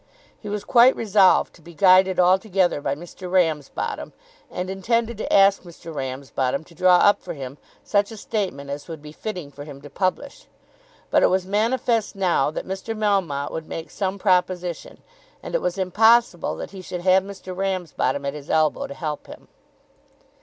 He 0.39 0.49
was 0.49 0.63
quite 0.63 0.95
resolved 0.95 1.53
to 1.53 1.61
be 1.61 1.75
guided 1.75 2.19
altogether 2.19 2.81
by 2.81 2.95
Mr. 2.95 3.29
Ramsbottom, 3.31 4.13
and 4.49 4.67
intended 4.67 5.19
to 5.19 5.31
ask 5.31 5.61
Mr. 5.61 5.93
Ramsbottom 5.93 6.63
to 6.63 6.73
draw 6.73 6.95
up 6.97 7.21
for 7.21 7.35
him 7.35 7.59
such 7.83 8.11
a 8.11 8.17
statement 8.17 8.71
as 8.71 8.87
would 8.87 9.03
be 9.03 9.11
fitting 9.11 9.51
for 9.51 9.63
him 9.63 9.79
to 9.83 9.91
publish. 9.91 10.47
But 11.11 11.21
it 11.21 11.27
was 11.29 11.45
manifest 11.45 12.15
now 12.15 12.49
that 12.49 12.65
Mr. 12.65 12.97
Melmotte 12.97 13.51
would 13.51 13.67
make 13.67 13.91
some 13.91 14.17
proposition, 14.17 15.03
and 15.43 15.53
it 15.53 15.61
was 15.61 15.77
impossible 15.77 16.55
that 16.55 16.71
he 16.71 16.81
should 16.81 17.01
have 17.01 17.21
Mr. 17.21 17.55
Ramsbottom 17.55 18.25
at 18.25 18.33
his 18.33 18.49
elbow 18.49 18.87
to 18.87 18.95
help 18.95 19.27
him. 19.27 19.49